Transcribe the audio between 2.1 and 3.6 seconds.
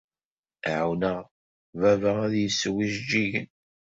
ad yessew ijejjigen.